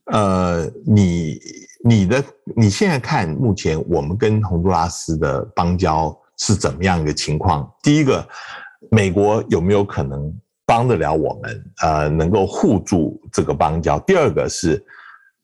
[0.06, 1.40] 呃，你
[1.84, 2.24] 你的
[2.56, 7.72] 你现在看，目前我们跟洪都拉斯的邦交是怎么样一个情况？
[7.84, 8.28] 第一个，
[8.90, 10.34] 美国有没有可能
[10.66, 11.66] 帮得了我们？
[11.82, 14.00] 呃，能够护住这个邦交？
[14.00, 14.84] 第二个是，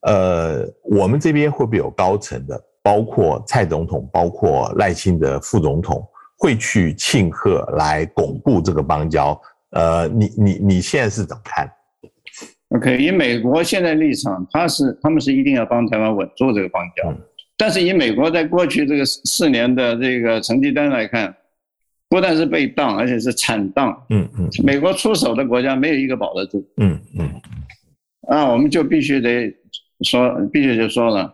[0.02, 6.08] 呃，我们这边会不会有高层的，包括蔡总统，包括赖清德副总统？
[6.40, 9.42] 会去庆贺来巩固这个邦交，
[9.72, 11.68] 呃，你你你现在是怎么看
[12.70, 17.14] ？OK，以美国现在立场，他是他们是一定要帮台湾稳住这个邦交，
[17.58, 21.34] 但是以美国在过去这个四年的这个成绩单来看，
[22.10, 23.90] 不但是被当，而且是惨当。
[24.10, 26.66] 嗯嗯，美国出手的国家没有一个保得住。
[26.78, 27.30] 嗯嗯，
[28.28, 29.54] 啊我们就必须得
[30.02, 31.34] 说，必须就说了，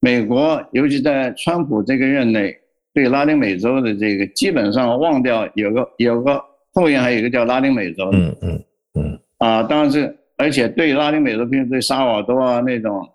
[0.00, 2.56] 美国尤其在川普这个任内。
[2.94, 8.34] 对拉丁美洲的这个基本上忘掉，有个有个后院还有一个叫拉丁美洲嗯
[8.94, 13.06] 嗯，啊，当然是，而且对拉丁美洲，比如对沙瓦多啊那种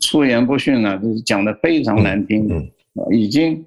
[0.00, 2.70] 出言不逊啊，就是讲的非常难听，嗯，
[3.12, 3.62] 已经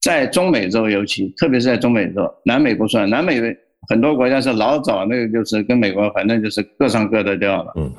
[0.00, 3.40] 在中美洲尤其，特别是在中美洲，南美不算，南美
[3.88, 7.72] 很多国家是老早那个就是跟美国反正就是各唱各的调了。
[7.76, 7.92] 嗯，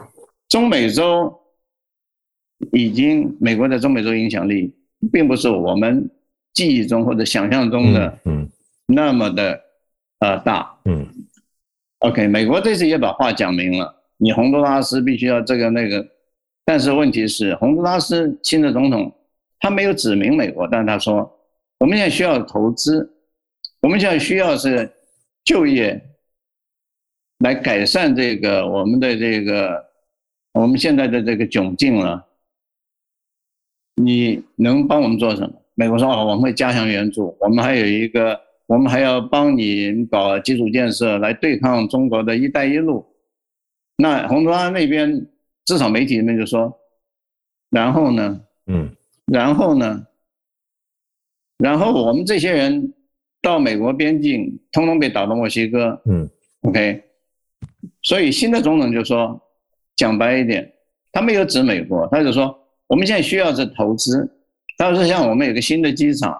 [0.50, 1.32] 中美洲
[2.72, 4.74] 已经美国在中美洲影响力
[5.12, 6.10] 并不是我们
[6.54, 8.50] 记忆中或者想象中的嗯
[8.88, 9.62] 那么的
[10.20, 10.72] 呃大。
[10.86, 11.06] 嗯
[12.00, 16.08] ，OK，美国这次也把话讲明了，你洪都拉斯必须要这个那个，
[16.64, 19.14] 但是问题是洪都拉斯新的总统
[19.60, 21.40] 他没有指明美国，但他说
[21.80, 23.12] 我们现在需要投资。
[23.82, 24.92] 我们现在需要是
[25.44, 26.02] 就业，
[27.40, 29.86] 来改善这个我们的这个
[30.54, 32.26] 我们现在的这个窘境了。
[34.02, 35.54] 你能帮我们做什么？
[35.76, 43.06] 美国说哦我们会加强援助，我们还有一个，我们还要帮你搞基础建设来对抗中国的一带一路。
[43.98, 45.26] 那洪都拉那边
[45.66, 46.78] 至少媒体那边就说，
[47.70, 48.42] 然后呢？
[48.68, 50.06] 嗯，然后呢？
[51.58, 52.94] 然后我们这些人。
[53.42, 56.02] 到美国边境，通通被打到墨西哥。
[56.06, 56.28] 嗯
[56.62, 57.04] ，OK，
[58.02, 59.40] 所以新的总统就说，
[59.96, 60.74] 讲白一点，
[61.12, 64.28] 他没有指美国，他就说我们现在需要是投资。
[64.80, 66.36] 他说像我们有个新的机场，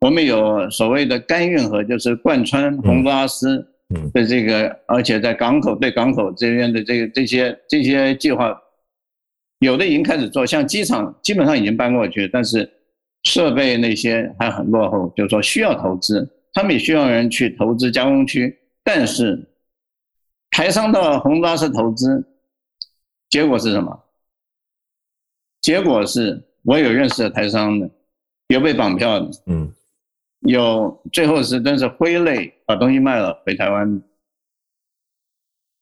[0.00, 3.69] 我们有所谓的干运河，就是贯穿洪都拉斯
[4.12, 8.56] 的这个，而且在港口对港口这边的这个这些这些计划，
[9.58, 12.70] 有的已经开始做，像机场基本上已经搬过去，但是
[13.24, 16.28] 设备那些还很落后，就是说需要投资。
[16.52, 19.40] 他们也需要人去投资加工区，但是
[20.50, 22.26] 台商到洪都拉斯投资，
[23.28, 24.02] 结果是什么？
[25.60, 27.88] 结果是我有认识的台商的，
[28.48, 29.72] 有被绑票的，嗯，
[30.40, 34.02] 有最后是真是挥泪把东西卖了回台湾，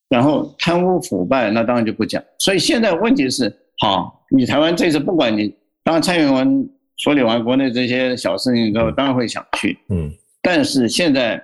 [0.09, 2.23] 然后贪污腐败那当然就不讲。
[2.39, 10.13] 所以现在问题是，好，你台湾这次不管你，当蔡英文处理完国内这些小事情之后，当然会想去，嗯。
[10.41, 11.41] 但是现在，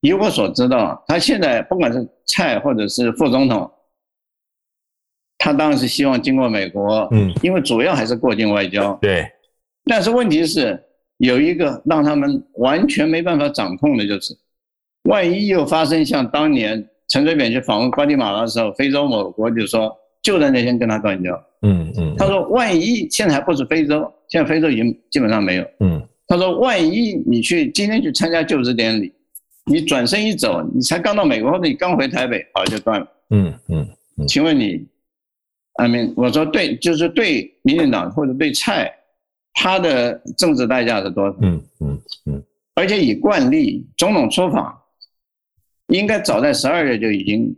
[0.00, 3.70] 以我所知道，他现在不管是蔡或者是副总统，
[5.38, 8.94] 他当然是希望经过美国，嗯，因为主要还是过境外交。
[9.02, 9.26] 对。
[9.84, 10.82] 但是问题是，
[11.18, 14.36] 有一个让他们完全没办法掌控的，就是
[15.04, 21.44] 万一又发生像当年陈水扁去访问瓜地马拉的时候，非洲某国就说就在那天跟他断交。
[21.62, 22.14] 嗯嗯。
[22.16, 25.66] 他说，万一现在还不是非洲，现在非洲已经基本上没有。
[25.80, 26.02] 嗯。
[26.26, 29.12] 他说：“万一你去今天去参加就职典礼，
[29.66, 33.86] 你转身一走，你才刚到美国，或者你刚回台北，好就断了。”嗯嗯。
[34.26, 34.82] 请问你，
[35.74, 38.90] 阿明，我说对，就是对民进党或者对蔡，
[39.54, 41.36] 他的政治代价是多少？
[41.40, 42.42] 嗯嗯嗯。
[42.74, 44.76] 而且以惯例，总统出访，
[45.86, 47.56] 应该早在十二月就已经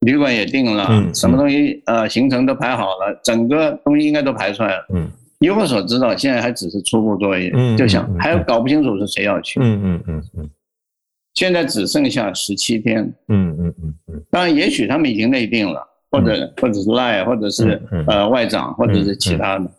[0.00, 4.86] 旅馆也定了，什么东西呃行程都排好了，整个东西应该都排出来了。
[4.94, 5.10] 嗯。
[5.38, 9.58] 以我所知道，现在还只是初步作业，嗯就想还搞不清楚是谁要去。
[9.60, 10.50] 嗯嗯嗯嗯。
[11.32, 13.02] 现在只剩下十七天。
[13.28, 14.22] 嗯嗯嗯嗯。
[14.30, 19.70] 当然，也许他们已经内定了，或者或者是赖，或者是呃外长，或者是其他的。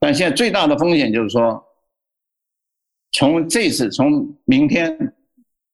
[0.00, 1.62] 但现在最大的风险就是说，
[3.12, 5.14] 从这次从明天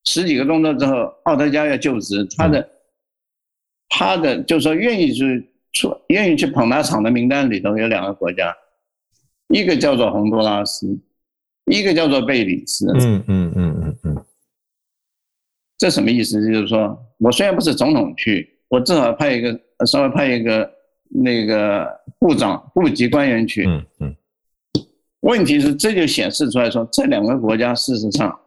[0.04, 2.68] 十几个钟头之后，奥德加要就职，他的
[3.88, 8.54] 他的就是说愿意去出愿意去捧他场的名单里头有两个国家。
[9.48, 10.98] 一个叫做洪都拉斯，
[11.66, 12.90] 一个叫做贝里斯。
[12.98, 14.24] 嗯嗯嗯嗯嗯，
[15.78, 16.44] 这什么意思？
[16.50, 20.68] 就是说我虽然不是总统去，我至少派一个稍微派一个
[21.10, 21.88] 那个
[22.18, 23.66] 部长、部级官员去。
[23.66, 24.16] 嗯嗯。
[25.20, 28.38] 问题是，这就显示出来说，这两个国家事实上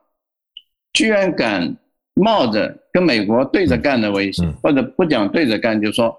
[0.94, 1.76] 居然敢
[2.14, 6.16] 冒着跟美国对着干的危险，或者不讲对着干，就说。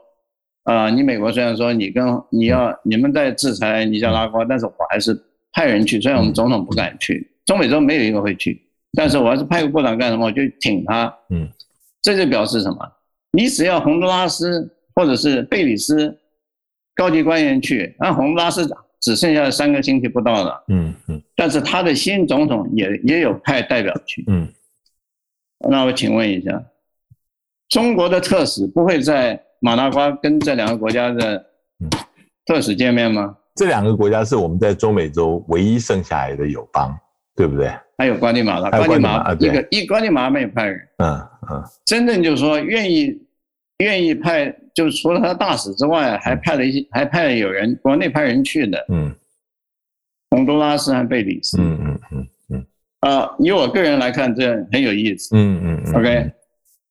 [0.65, 5.19] 啊，你美国虽然说你跟你要你们在制裁尼加拉瓜，但是我还是
[5.53, 5.99] 派人去。
[5.99, 8.61] 虽然我们总统不敢去，中美洲没有一个会去，
[8.93, 10.27] 但是我还是派个部长干什么？
[10.27, 11.13] 我就挺他。
[11.31, 11.49] 嗯，
[12.03, 12.77] 这就表示什么？
[13.33, 16.17] 你只要洪都拉斯或者是贝里斯
[17.01, 18.69] 高级官员去，那洪都拉斯
[19.01, 20.65] 只剩下三个星期不到了。
[20.69, 24.23] 嗯嗯，但是他的新总统也也有派代表去。
[24.27, 24.47] 嗯，
[25.69, 26.63] 那我请问一下，
[27.71, 29.41] 中国的特使不会在？
[29.63, 31.45] 马拉瓜跟这两个国家的
[32.47, 33.37] 特使见面吗？
[33.57, 36.99] 这两个国家是我们在中美洲唯一剩下来的友邦，
[37.37, 37.71] 对不对？
[37.99, 40.89] 还有瓜地马拉，瓜地马拉一个一瓜地马拉没有派人。
[40.97, 41.21] 嗯
[41.51, 43.21] 嗯，真正就是说愿意
[43.81, 48.85] 愿意派，就是除了他大使之外，还派了一些，还派了有人国内派人去的。
[48.89, 49.15] 嗯，
[50.31, 51.57] 洪都拉斯和贝里斯。
[51.61, 52.67] 嗯嗯嗯嗯。
[53.01, 55.37] 啊，以我个人来看，这很有意思。
[55.37, 55.95] 嗯嗯嗯。
[55.95, 56.33] OK，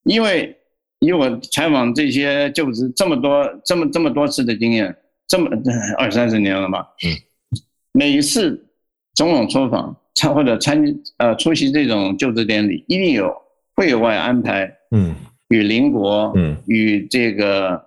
[0.04, 0.56] 因为。
[1.02, 4.94] 以我采访这些就职这么多、这么这么多次的经验，
[5.26, 5.50] 这么
[5.98, 6.86] 二三十年了吧？
[7.06, 7.16] 嗯，
[7.94, 8.68] 每一次
[9.14, 10.84] 总统出访参或者参
[11.16, 13.34] 呃出席这种就职典礼，一定有
[13.78, 14.70] 会外安排。
[14.92, 15.16] 嗯，
[15.50, 17.84] 与邻国，嗯，与这个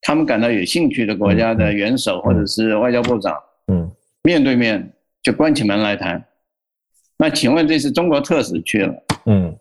[0.00, 3.36] 他们感到有兴趣的国家的元首或者是外交部长，
[3.68, 3.90] 嗯，
[4.22, 6.24] 面对面就关起门来谈。
[7.18, 8.94] 那请问这次中国特使去了，
[9.26, 9.56] 嗯，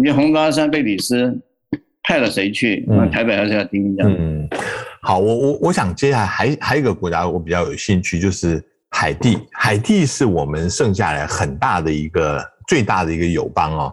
[0.00, 1.38] 你红高山、贝里斯
[2.02, 2.84] 派了谁去？
[2.88, 4.04] 那台北还是要听一下。
[4.06, 4.48] 嗯，
[5.02, 9.36] 好，我我我想接下来还还有一个国家我比较有兴趣，就是海地。
[9.52, 12.42] 海地是我们剩下来很大的一个。
[12.70, 13.92] 最大的一个友邦哦，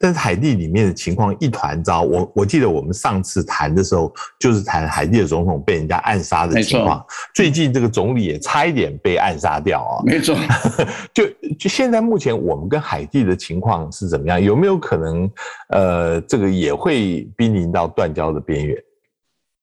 [0.00, 2.02] 但是海地里面的情况一团糟。
[2.02, 7.06] 我我记得我们上次谈的时候，就是谈海地的总统被人家暗杀的情况。
[7.36, 10.02] 最近这个总理也差一点被暗杀掉啊。
[10.04, 10.36] 没错。
[11.14, 11.24] 就
[11.56, 14.42] 就现在目前我们跟海地的情况是怎么样？
[14.42, 15.30] 有没有可能
[15.68, 18.76] 呃，这个也会濒临到断交的边缘？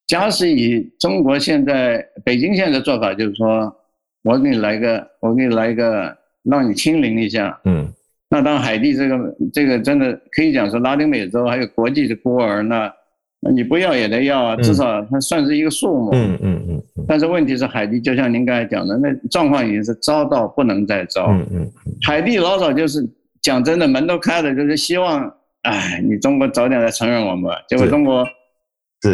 [0.07, 3.75] 假使以中国现在北京现在的做法，就是说
[4.23, 7.59] 我给你来个，我给你来一个，让你清零一下。
[7.65, 7.93] 嗯。
[8.33, 12.91] 那当海地这个这个真的可以讲是拉丁美洲还有国际的孤儿，那
[13.39, 16.09] 那你不要也得要啊，至少它算是一个数目。
[16.13, 16.83] 嗯嗯嗯。
[17.07, 21.27] 但是问题是海地就像您刚才讲的，那状况已经是糟到不能再糟。
[21.29, 21.71] 嗯嗯。
[22.01, 23.07] 海地老早就是
[23.39, 25.31] 讲真的门都开了，就是希望，
[25.61, 27.51] 哎，你中国早点来承认我们。
[27.69, 28.25] 结果中国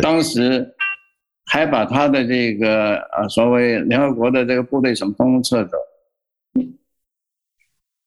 [0.01, 0.65] 当时
[1.47, 5.77] 还把他的这个呃所谓联合国的这个部队什么通通撤走。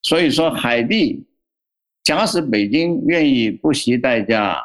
[0.02, 1.24] 所以说，海地，
[2.02, 4.58] 假使北京愿意不惜代价，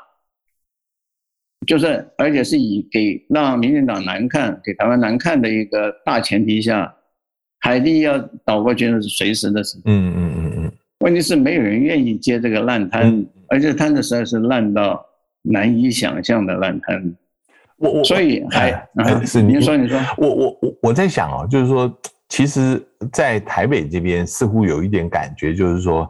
[1.68, 6.92] 就是而且是以给让民进党难看、给台湾难看的一个大前提下，
[7.60, 9.78] 海地要倒过去那是随时的事。
[9.86, 10.72] 嗯嗯嗯嗯。
[11.02, 15.06] 问题是没有人愿意接这个烂摊，而且摊子实在是烂到
[15.44, 17.16] 难以想象的烂摊。
[17.78, 18.88] 我我所以还
[19.24, 21.96] 是您说你说我我我我在想哦，就是说。
[22.30, 26.06] 其实，在台北这边似乎有一点感觉，就是说，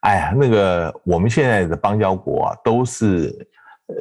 [0.00, 3.32] 哎呀，那个我们现在的邦交国啊，都是，
[3.86, 3.94] 呃，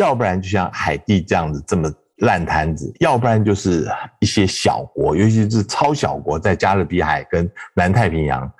[0.00, 3.86] 要不然就像海地这样子这么烂摊子，要不然就是
[4.20, 8.50] 一些小国，尤其是超小国，在加勒比海跟南太平洋。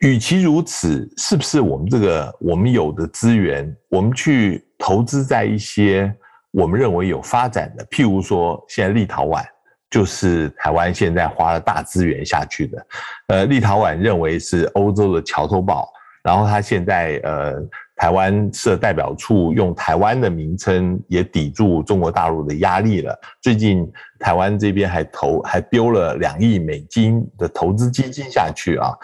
[0.00, 6.12] 与其如此，是不是我们这个我们有的资源，我们去投资在一些
[6.50, 9.44] 我们认为有发展的，譬如说现在立陶宛。
[9.92, 12.86] 就是台湾现在花了大资源下去的，
[13.26, 15.86] 呃，立陶宛认为是欧洲的桥头堡，
[16.22, 17.62] 然后他现在呃，
[17.96, 23.14] 台湾设代表处用台湾的名称也抵住中国大陆的压力了。
[23.42, 23.86] 最近
[24.18, 28.96] 台湾这边还投还丢了两亿美金的投资基金下去啊，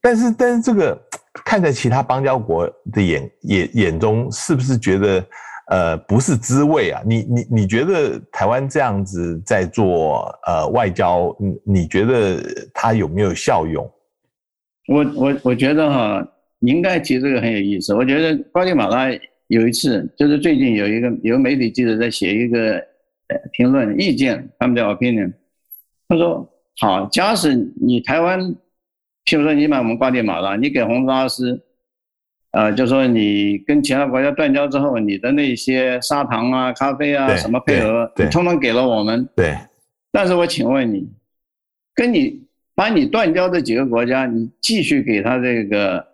[0.00, 0.96] 但是但是这个
[1.44, 5.20] 看在其他邦交国的眼眼眼中，是不是觉得？
[5.68, 7.00] 呃，不是滋味啊！
[7.06, 12.42] 你你你觉得台湾这样子在做呃外交，你你觉得
[12.74, 13.88] 它有没有效用？
[14.88, 17.94] 我我我觉得哈，你应该提这个很有意思。
[17.94, 19.08] 我觉得瓜地马拉
[19.46, 22.74] 有一次，就是最近有一个有媒体记者在写一个
[23.28, 25.32] 呃评论意见，他们叫 opinion。
[26.08, 26.46] 他说：
[26.78, 28.40] 好，假使你台湾，
[29.24, 31.62] 譬如说你买我们瓜地马拉，你给洪都拉斯。
[32.52, 39.26] 呃，就说你跟其他国家断交之后，你的那些砂糖啊、咖啡啊什么配额，通通给了我们。
[39.34, 39.56] 对。
[40.10, 41.10] 但是我请问你，
[41.94, 42.42] 跟你
[42.74, 46.06] 把你断交的几个国家，你继续给他这个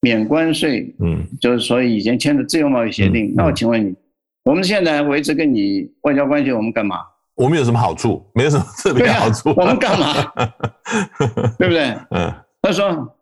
[0.00, 3.34] 免关税，嗯，就是说以前签的自由贸易协定。
[3.36, 3.94] 那我请问你，
[4.44, 7.00] 我们现在维持跟你外交关系，我们干嘛？
[7.34, 8.26] 我们有什么好处？
[8.34, 9.52] 没有什么特别好处。
[9.54, 10.14] 我们干嘛？
[11.58, 11.94] 对不对？
[12.12, 12.32] 嗯。
[12.62, 13.14] 他说。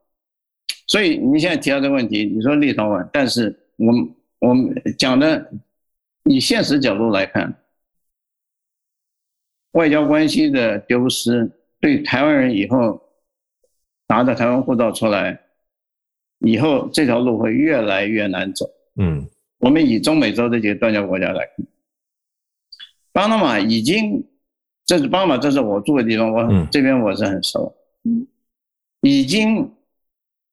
[0.86, 5.50] 所以你现在提到这个问题，你说立陶宛，但是我们我们讲的，
[6.24, 7.52] 以现实角度来看，
[9.72, 13.02] 外交关系的丢失，对台湾人以后
[14.06, 15.40] 拿着台湾护照出来，
[16.38, 18.64] 以后这条路会越来越难走。
[18.94, 19.26] 嗯，
[19.58, 21.66] 我们以中美洲这几个断交国家来看，
[23.10, 24.24] 巴拿马已经，
[24.84, 28.24] 这是巴拿马，这是我住的地方，我这边我是很熟，嗯，
[29.00, 29.68] 已经。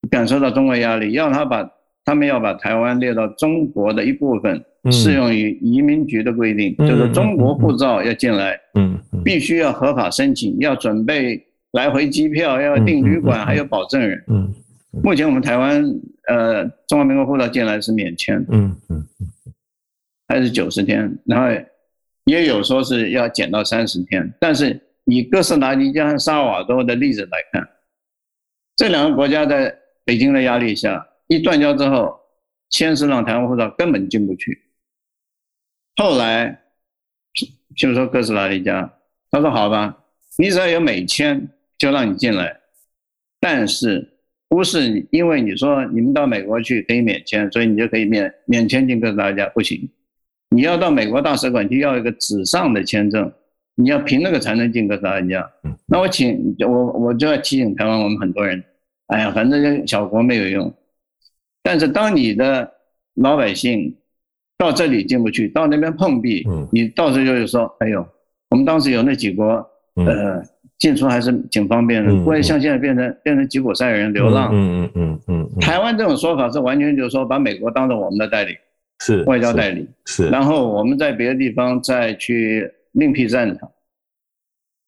[0.10, 1.70] 感受到中国压力，要他把
[2.06, 11.42] 他们要把台湾列到中国的一部分，适用于移民局的规定，就是中国护照要进来，嗯，必须要合法申请，要准备
[11.72, 14.22] 来回机票，要订旅馆，还有保证人。
[14.28, 14.54] 嗯，
[15.02, 15.84] 目前我们台湾
[16.28, 19.08] 呃，中华民国护照进来是免签，嗯嗯，
[20.28, 21.48] 还是九十天，然后
[22.26, 27.66] 也有说是要减到三十天，但是以哥斯达黎加和萨尔瓦多的例子来看，
[28.76, 29.74] 这两个国家在
[30.06, 32.20] 北京的压力下，一断交之后，
[32.70, 34.62] 先是让台湾护照根本进不去。
[35.96, 36.60] 后来，
[37.76, 38.94] 譬如说哥斯达黎加，
[39.32, 39.98] 他说：“好吧，
[40.38, 41.48] 你只要有美签，
[41.78, 42.60] 就让你进来。
[43.40, 44.14] 但是
[44.48, 49.90] 不是因为你说你们到美国去可以免签，所以你就可以免免签进哥斯达黎加，不行。
[50.50, 53.32] 你要到美国大使馆去要一个纸上的签证，
[53.76, 55.52] 你要凭那个才能进哥斯达黎加。
[55.88, 58.64] 那我请我我就要提醒台湾我们很多人，
[59.08, 60.74] 哎呀，反正小国没有用。
[61.62, 62.72] 但是当你的
[63.16, 63.96] 老百姓
[64.58, 68.06] 到这里进不去，到那边碰壁，你到时候就说，哎呦，
[68.50, 69.46] 我们当时有那几国，
[69.96, 70.44] 呃。
[70.80, 74.50] 进出还是挺方便的，不会像现在变成变成吉普赛人流浪。
[74.52, 75.60] 嗯嗯嗯嗯。
[75.62, 78.58] 台湾这种说法是完全就是说把美国当做我们的代理，
[79.00, 80.28] 是外交代理，是。
[80.28, 83.72] 然后我们在别的地方再去另辟战场，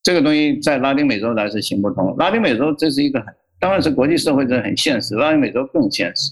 [0.03, 2.13] 这个东西在拉丁美洲来是行不通。
[2.18, 6.32] 拉丁美洲这是一个很，当然是国际社会这很现实，拉丁美洲更现实。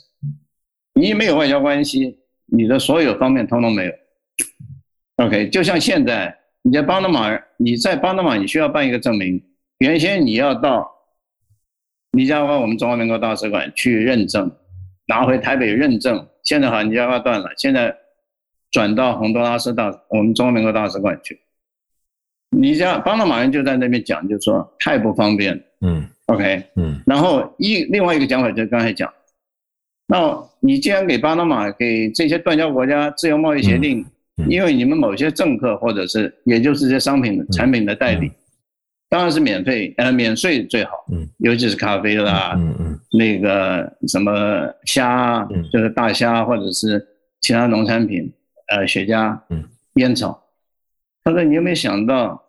[0.94, 3.94] 你没有外交关系，你的所有方面通通没有。
[5.18, 9.44] OK，就像现在你在巴拿马，你在巴拿马你需要办一个证明。
[9.80, 10.90] 原先你要到
[12.12, 14.52] 尼加拉我们中华民国大使馆去认证，
[15.08, 16.28] 拿回台北认证。
[16.44, 17.96] 现在好，尼加拉断了，现在
[18.70, 21.40] 转到洪都拉斯大我们中华民国大使馆去。
[22.50, 25.60] 尼加巴拿马人就在那边讲，就说太不方便。
[25.82, 27.00] 嗯，OK，嗯。
[27.06, 29.12] 然后一另外一个讲法就是刚才讲，
[30.08, 34.06] 那你既然给巴拿马给这些断交国家自由贸易协定，
[34.48, 38.32] 因为你们某些政客或者是也就是这些商品产品的代理。
[39.10, 47.06] 当然是免费，呃，免税最好，嗯，尤其是咖啡啦，嗯嗯，那个什么虾，嗯，就是大虾或者是
[47.40, 48.34] 其他农产品，
[48.70, 49.64] 呃，雪茄，嗯，
[49.96, 50.44] 烟草。
[51.24, 52.43] 他说：“你有没有想到，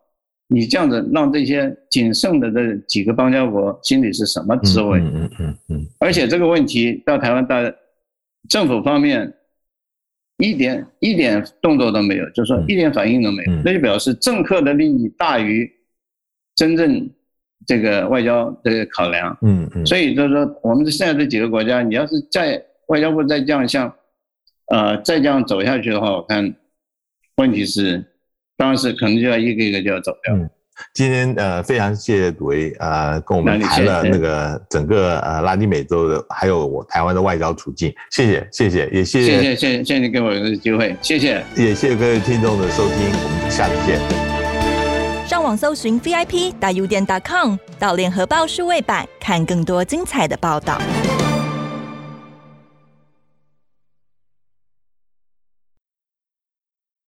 [0.48, 5.00] 你这样子让这些仅剩的这几个邦交国心里是什么滋味？
[5.00, 5.86] 嗯嗯嗯嗯。
[5.98, 7.60] 而且这个问题到台湾大
[8.48, 9.32] 政府方面
[10.38, 15.70] 一点一点动作都没有，就是说一点反应都没有，那就表示政客的利益大于。”
[16.56, 17.10] 真正
[17.66, 23.92] 这个外交的考量，嗯嗯，所以就是说，我们现在这几个国家，你要是再外交部再这样像，
[24.66, 26.54] 呃，再这样走下去的话，我看
[27.38, 28.04] 问题是，
[28.56, 30.34] 当时可能就要一个一个就要走掉。
[30.34, 30.48] 嗯
[30.92, 37.94] 今天呃，非常谢谢杜威啊，跟我们谈了那个整个呃拉丁美洲的，还有我台湾的外交处境。
[38.10, 44.00] 谢谢，谢谢，也谢谢，谢谢，谢谢你给我这个机会，谢谢，也谢谢各位听众的收听，我们下次见。
[45.28, 50.80] 上网搜寻 VIP 大 U 店 .com 到联合报数位版，看更多精彩的报道。